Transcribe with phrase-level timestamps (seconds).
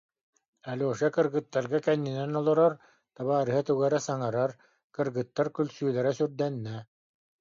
[0.71, 2.73] Алеша кыргыттарга кэннинэн олорор,
[3.17, 4.51] табаарыһа тугу эрэ саҥарар,
[4.95, 6.75] кыргыттар күлсүүлэрэ сүрдэннэ